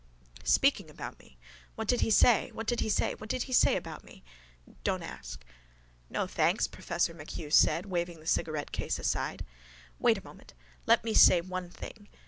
[0.45, 1.37] Speaking about me.
[1.75, 2.49] What did he say?
[2.53, 3.13] What did he say?
[3.13, 4.23] What did he say about me?
[4.83, 5.45] Don't ask.
[6.09, 9.45] —No, thanks, professor MacHugh said, waving the cigarettecase aside.
[9.99, 10.55] Wait a moment.
[10.87, 12.07] Let me say one thing.